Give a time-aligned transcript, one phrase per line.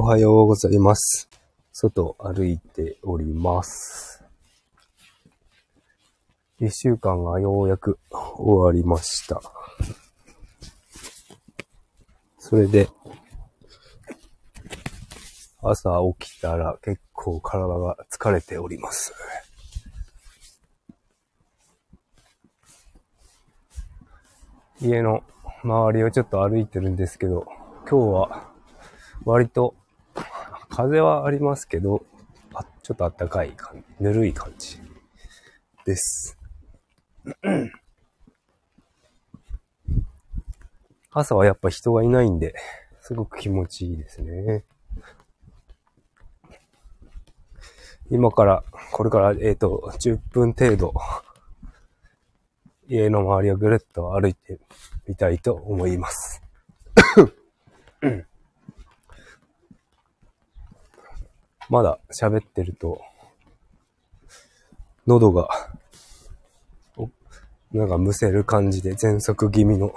[0.00, 1.28] おはようございます。
[1.72, 4.22] 外歩いております。
[6.60, 9.42] 一週間がようやく終わりました。
[12.38, 12.88] それで、
[15.64, 19.12] 朝起きたら結構体が疲れております。
[24.80, 25.24] 家の
[25.64, 27.44] 周りをちょっと歩いてるんですけど、
[27.90, 28.52] 今日は
[29.24, 29.74] 割と
[30.78, 32.06] 風はありますけど、
[32.54, 34.78] あちょっと暖かい感じ、ぬるい感じ
[35.84, 36.38] です。
[41.10, 42.54] 朝はやっぱ人がいないんで、
[43.00, 44.64] すごく気持ちいいですね。
[48.08, 50.94] 今から、これから、えっ、と、10分程度、
[52.86, 54.60] 家の周りをぐるっと歩いて
[55.08, 56.40] みたいと思います。
[61.68, 63.00] まだ喋ってると、
[65.06, 65.48] 喉が、
[67.72, 69.92] なんかむせる感じで喘息気味の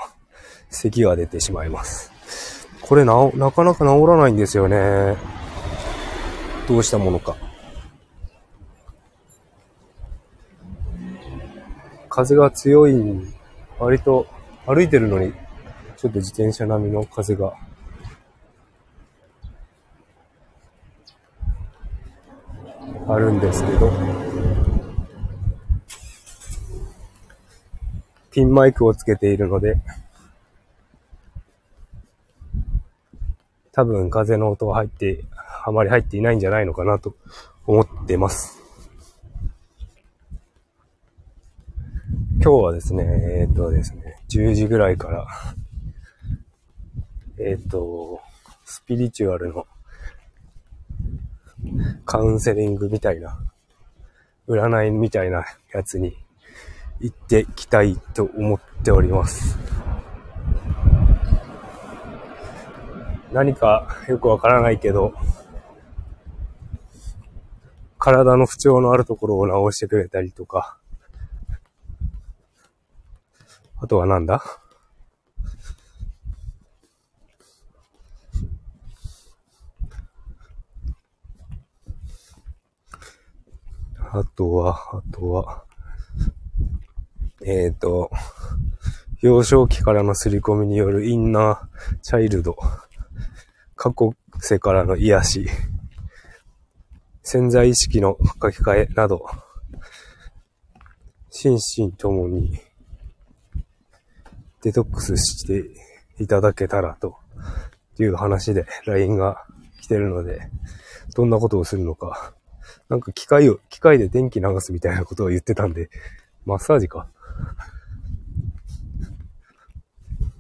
[0.69, 2.11] 咳が出てしまいます。
[2.81, 5.16] これな、なかなか治らないんですよね。
[6.67, 7.38] どうしたものか。
[12.09, 13.33] 風が強い、
[13.80, 14.27] 割と
[14.66, 15.31] 歩いてるのに、
[15.95, 17.53] ちょっと自転車並みの風が
[23.14, 23.92] あるんですけど、
[28.31, 29.81] ピンマイクをつけているので、
[33.73, 35.26] 多分風の音は入って、
[35.66, 37.16] あまり入っていないんじゃないのかなと
[37.67, 38.62] 思ってます。
[42.42, 43.04] 今日はですね、
[43.42, 45.28] えーっとですね、10時ぐらいから、
[47.38, 48.22] えーっと、
[48.64, 49.67] スピリチュアルの
[52.06, 53.40] カウンセリングみたいな、
[54.48, 56.17] 占いみたいなやつに
[56.99, 59.58] 行ってきたいと思っております。
[63.32, 65.14] 何かよくわからないけど、
[67.98, 70.78] 体の不調のあるところを治してくれたりとか、
[73.78, 74.43] あとはなんだ？
[84.14, 85.64] あとは、あとは、
[87.44, 88.11] えっ、と、
[89.22, 92.58] 幼少期からの刷り込みによるインナーチャイルド、
[93.76, 95.48] 過去世からの癒し、
[97.23, 99.26] 潜在意識の書き換えなど、
[101.30, 102.60] 心身ともに。
[104.64, 105.66] デトックスして
[106.22, 107.22] いただけたらと。
[107.99, 109.45] いう話で LINE が
[109.82, 110.49] 来てるので、
[111.16, 112.33] どんなことをするのか。
[112.89, 115.89] なんか機械を、機械で電気流すみたいなことを言ってたんで、
[116.45, 117.08] マッサージか。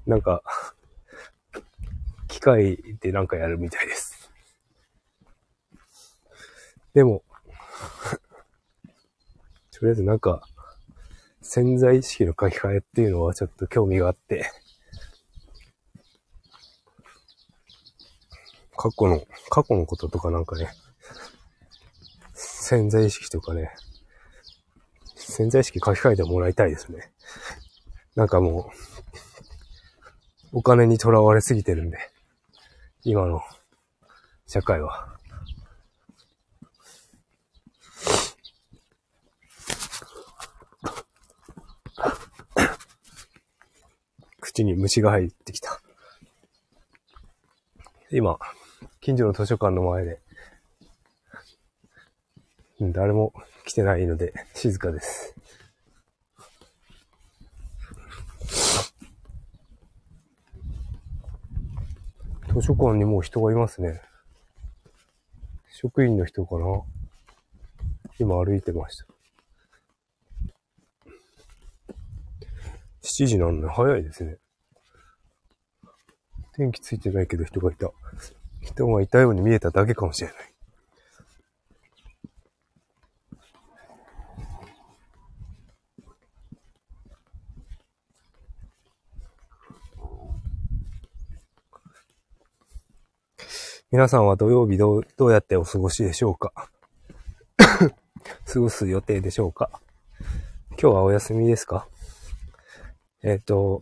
[0.05, 0.41] なんか、
[2.27, 4.31] 機械でなんかやるみたいです。
[6.93, 7.23] でも、
[9.71, 10.45] とりあえずなんか、
[11.41, 14.49] 潜在意識の書き換えっていうのはちょっと興味があって、
[18.75, 20.71] 過去の、過去のこととかなんかね、
[22.71, 23.69] 潜在意識とかね、
[25.17, 27.11] 潜在意識書き換えてもらいたいですね。
[28.15, 28.71] なんかも
[30.53, 31.97] う、お金にとらわれすぎてるんで、
[33.03, 33.41] 今の
[34.47, 35.09] 社会は。
[44.39, 45.81] 口に虫が入ってきた。
[48.11, 48.39] 今、
[49.01, 50.21] 近所の図書館の前で、
[52.89, 53.31] 誰も
[53.65, 55.35] 来てないので静かです。
[62.47, 64.01] 図書館にもう人がいますね。
[65.69, 66.65] 職員の人かな
[68.19, 69.05] 今歩いてました。
[73.03, 74.37] 7時なんで早いですね。
[76.53, 77.91] 天気ついてないけど人がいた。
[78.61, 80.50] 人がいたように見えただけかもしれない。
[93.91, 96.53] 皆さんは土曜日どう、どうやってお過ごしでしょうか？
[98.47, 99.69] 過ごす予定でしょうか？
[100.81, 101.89] 今日はお休みですか？
[103.21, 103.81] えっ、と、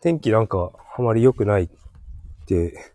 [0.00, 1.68] 天気なんかあまり良くないっ
[2.46, 2.92] て、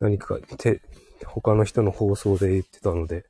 [0.00, 0.82] 何かて、
[1.26, 3.24] 他の人の放送で言ってたので、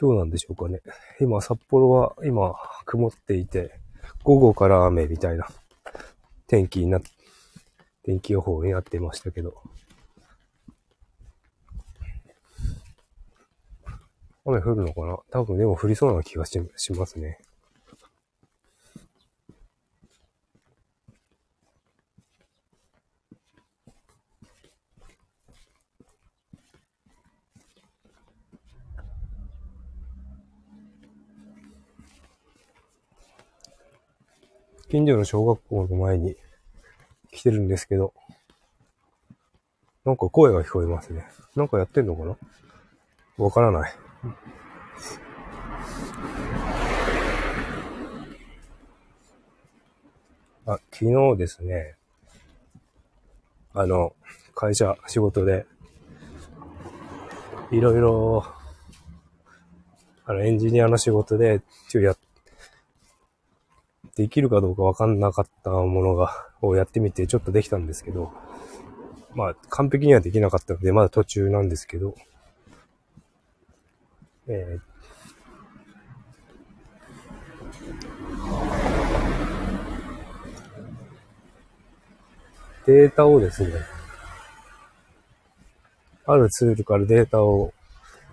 [0.00, 0.80] どうなんでしょうかね？
[1.20, 3.78] 今、札幌は今、曇っていて、
[4.24, 5.48] 午後から雨みたいな
[6.46, 7.00] 天気にな、
[8.02, 9.62] 天気予報になってましたけど。
[14.44, 15.18] 雨降るのかな？
[15.30, 17.38] 多分でも降りそうな気がししますね。
[34.90, 36.34] 近所の小学校の前に
[37.30, 38.14] 来てるんですけど、
[40.04, 41.26] なんか声が聞こえますね。
[41.54, 42.36] なんかやってんのかな？
[43.36, 43.92] わからない。
[50.66, 51.94] あ、昨日ですね、
[53.74, 54.14] あの、
[54.54, 55.66] 会社、仕事で、
[57.70, 58.44] いろいろ、
[60.24, 62.18] あの、エンジニアの仕事で、ちょやっ
[64.18, 68.32] できるかどうかわかんなかったものが、をやってみてちょっとできたんですけど、
[69.36, 72.16] まあ、完璧にはできなかったので、まだ途中なんですけど、
[74.48, 74.80] えー、
[82.86, 83.70] データをですね、
[86.26, 87.72] あるツールからデータを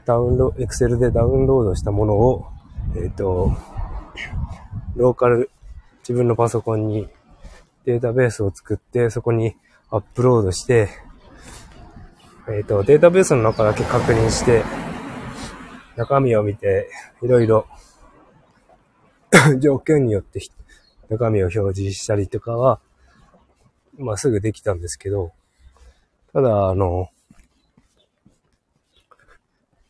[0.05, 2.47] ダウンロード、Excel でダウンロードしたものを、
[2.95, 3.55] えっ、ー、と、
[4.95, 5.51] ローカル
[6.07, 7.09] 自分のパソコンに
[7.85, 9.55] データベースを作って、そこに
[9.89, 10.89] アップロードして、
[12.47, 14.63] えっ、ー、と、データベースの中だけ確認して、
[15.95, 16.91] 中身を見て、
[17.23, 17.65] いろいろ
[19.59, 20.41] 条件によって
[21.09, 22.79] 中身を表示したりとかは、
[23.97, 25.31] まあ、すぐできたんですけど、
[26.33, 27.09] ただ、あの、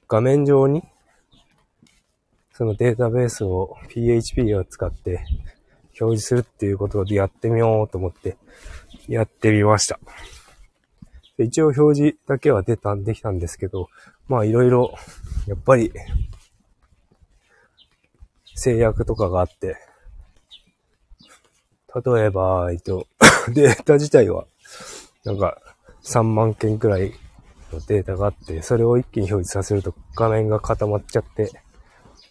[0.07, 0.81] 画面上に、
[2.53, 5.25] そのデータベースを PHP を使って
[5.99, 8.37] 表示するっていうことでやってみようと思って、
[9.07, 9.99] やってみました。
[11.37, 13.89] 一応表示だけは出た、できたんですけど、
[14.27, 14.93] まあいろいろ、
[15.47, 15.91] やっぱり、
[18.55, 19.77] 制約とかがあって、
[22.05, 23.07] 例えば、えっと、
[23.53, 24.45] データ自体は、
[25.23, 25.61] なんか、
[26.03, 27.13] 3万件くらい
[27.71, 31.51] のデータがあって、それを一気に表示させると画面が固まっちゃって、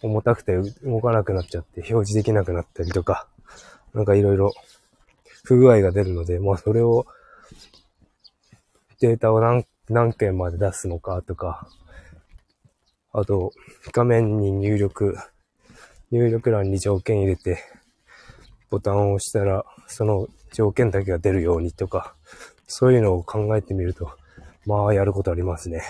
[0.01, 3.27] 重たくて動かなくなっちゃって表示できなくなったりとか、
[3.95, 4.53] なんかいろいろ
[5.45, 7.07] 不具合が出るので、まあそれを、
[8.99, 11.67] データを何、何件まで出すのかとか、
[13.13, 13.53] あと、
[13.93, 15.17] 画面に入力、
[16.11, 17.63] 入力欄に条件入れて、
[18.69, 22.15] ボタンを押したら、その条件だけが出るようにとか、
[22.67, 24.11] そういうのを考えてみると、
[24.65, 25.83] まあやることありますね。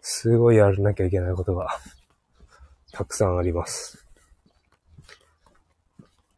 [0.00, 1.68] すごいやらなきゃいけないことが、
[2.92, 4.05] たくさんあります。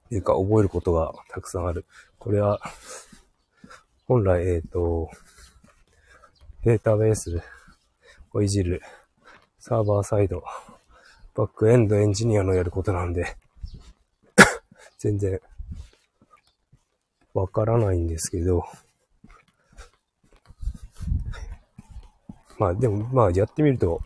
[0.09, 1.85] っていうか覚えることがたくさんある。
[2.19, 2.61] これは、
[4.07, 5.11] 本来、えっ、ー、と、
[6.65, 7.43] データベース
[8.33, 8.81] をいじる
[9.59, 10.43] サーバーサイド、
[11.35, 13.37] バックエンドエンジニアのやることなんで
[14.99, 15.43] 全然
[17.35, 18.65] わからないんですけど、
[22.59, 24.01] まあでも、まあやってみると、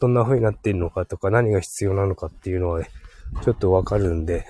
[0.00, 2.82] どんな風になっているのかとか何が必要なのかっていうのは、
[3.44, 4.46] ちょっとわかるんで、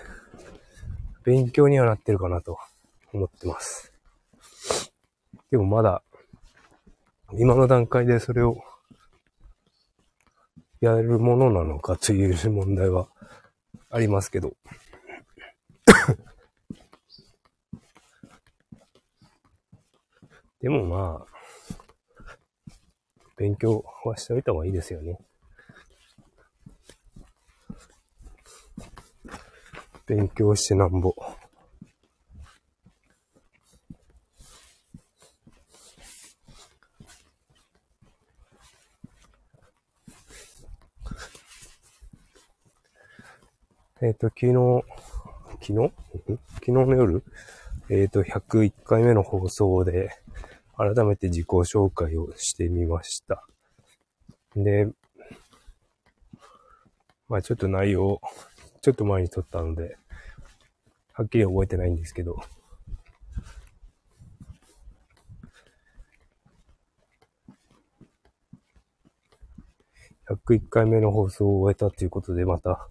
[1.25, 2.59] 勉強にはなってるかなと
[3.12, 3.93] 思ってます。
[5.50, 6.02] でもまだ、
[7.35, 8.62] 今の段階でそれを
[10.81, 13.09] やるものなのかという問題は
[13.91, 14.55] ありますけど。
[20.61, 21.33] でもまあ、
[23.37, 25.19] 勉強はしておいた方がいいですよね。
[30.06, 31.14] 勉強してなんぼ。
[44.04, 44.85] えっ、ー、と、昨日、
[45.61, 45.92] 昨日？
[46.54, 47.23] 昨日の夜？
[47.88, 50.11] えっ、ー、と、101回目の放送で、
[50.76, 53.47] 改めて自己紹介をしてみました。
[54.56, 54.88] で、
[57.28, 58.21] まあちょっと内容、
[58.82, 59.96] ちょっと前に撮ったので、
[61.12, 62.42] はっきり覚えてないんですけど、
[70.28, 72.88] 101回目の放送を終えたということで、また、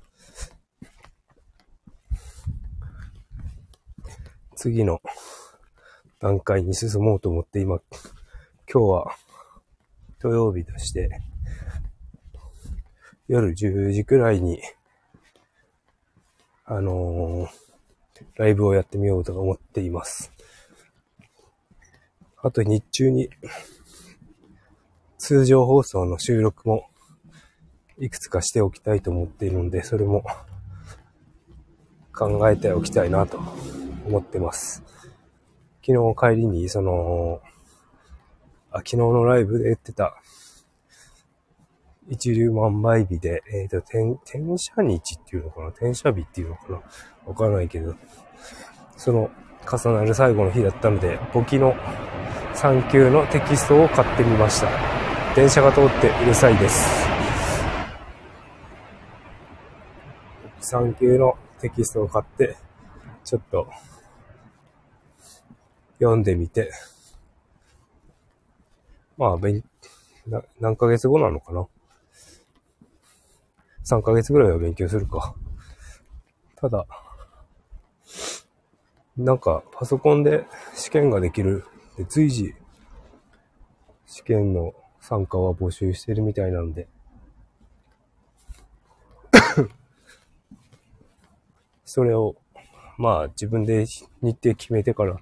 [4.55, 5.01] 次の
[6.19, 7.81] 段階に進もうと思って今、
[8.71, 9.15] 今日は
[10.19, 11.09] 土曜日として、
[13.27, 14.61] 夜10時くらいに、
[16.73, 20.31] あのー、ライブをやってみようと思っています。
[22.41, 23.29] あと日中に、
[25.17, 26.85] 通常放送の収録も
[27.97, 30.23] いくつかしておきたいと思っているので、それも
[32.13, 33.41] 考えておきたいなと
[34.07, 34.81] 思ってます。
[35.85, 37.41] 昨日帰りに、その、
[38.71, 40.15] あ、昨日のライブで言ってた、
[42.09, 45.67] 一流万倍日で、えっ、ー、と、転、転写日っていうのかな？
[45.67, 46.81] 転写日っていうのかな？
[47.25, 47.95] わからないけど、
[48.97, 49.29] その、
[49.71, 51.75] 重なる最後の日だったので、簿記の
[52.55, 54.69] 3級のテキストを買ってみました。
[55.35, 56.89] 電車が通ってうるさいです。
[60.61, 62.57] 3級のテキストを買って、
[63.23, 63.67] ちょっと、
[65.99, 66.71] 読んでみて、
[69.17, 69.37] まあ、
[70.59, 71.67] 何ヶ月後なのかな？
[73.85, 75.35] ?3 ヶ月ぐらいは勉強するか。
[76.55, 76.85] ただ、
[79.17, 81.65] なんか、パソコンで試験ができる。
[81.97, 82.55] で、随時、
[84.05, 86.87] 試験の参加は募集してるみたいなんで、
[91.83, 92.35] それを、
[92.97, 93.85] まあ自分で
[94.21, 95.17] 日程決めてから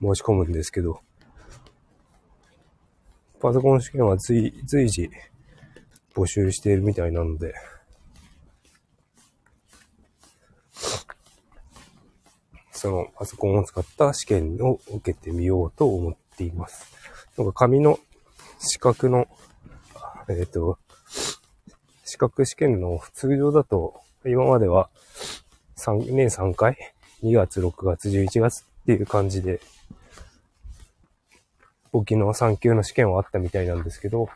[0.00, 1.00] 申し込むんですけど、
[3.40, 5.10] パソコン試験は随随時
[6.14, 7.54] 募集しているみたいなので、
[12.72, 16.92] そのパソコンを使った試験を受けてみようと思っています。
[17.38, 17.98] なんか紙の
[18.58, 19.28] 資格の、
[20.28, 20.78] えっ、ー、と、
[22.04, 24.90] 資格試験の通常だと、今までは
[25.76, 26.76] 3年3回
[27.22, 29.60] ?2 月、6月、11月っていう感じで、
[31.92, 34.28] 簿記の3級の試験はあったみたいなんですけど、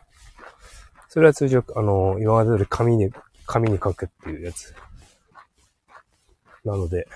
[1.09, 3.11] それは通常、あの、今までより紙に、
[3.45, 4.73] 紙に書くっていうやつ。
[6.65, 7.07] なので、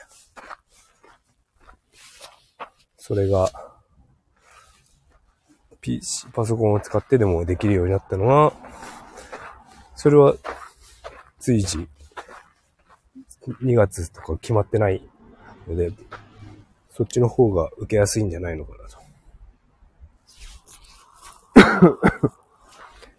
[2.97, 3.51] それが、
[5.81, 8.53] PC、パソコンを使ってでもできるようになったのは、
[9.95, 10.35] それは
[11.39, 11.87] 随時
[13.63, 15.01] 2月とか決まってない
[15.67, 15.91] ので、
[16.91, 18.87] そっちの方が受けやすいんじゃないのかな
[22.01, 22.10] と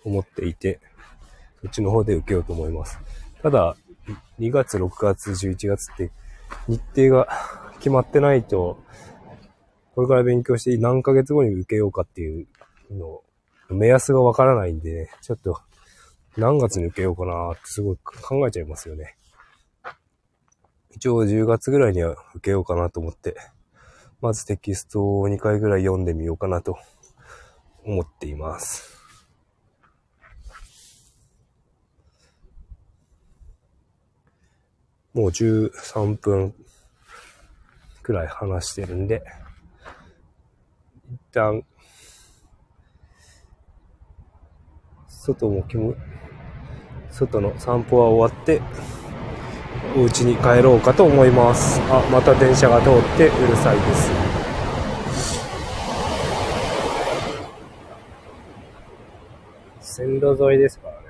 [0.04, 0.80] 思っていて、
[1.62, 2.99] そっちの方で受けようと思います。
[3.42, 3.76] ただ、
[4.38, 6.11] 2月、6月、11月って
[6.68, 7.28] 日程が
[7.78, 8.82] 決まってないと、
[9.94, 12.47] これから勉強して何ヶ月後に受けようかっていう
[12.90, 13.23] の、
[13.68, 15.61] 目安がわからないんで、ね、ちょっと
[16.37, 19.16] 何月に受けようかなってすごい考えちゃいますよね。
[20.90, 23.37] 一応10月ぐらいには受けようかなと思って、
[24.21, 26.78] まずテキストを2回ぐらい読んでみようかなと
[27.85, 28.92] 思っています。
[35.14, 36.54] もう13分
[38.02, 39.23] くらい話してるんで、
[41.12, 41.62] 一旦、
[45.07, 45.95] 外も気も、
[47.11, 48.62] 外の散歩は終わって、
[49.97, 51.78] お家に帰ろうかと思います。
[51.90, 54.11] あ、また電車が通ってうるさいです。
[59.81, 61.02] 線路沿いですからね。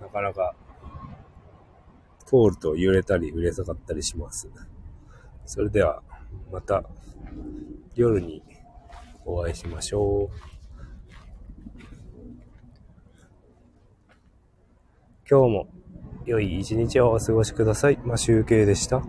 [0.00, 0.54] なかなか、
[2.30, 4.48] 通ると揺れたり揺れ下がったりします。
[5.46, 6.00] それでは、
[6.52, 6.84] また
[7.96, 8.40] 夜に
[9.24, 10.50] お会いしましょう。
[15.28, 15.68] 今日も
[16.24, 17.98] 良い一日をお過ごしください。
[18.04, 19.02] まあ、集計でした。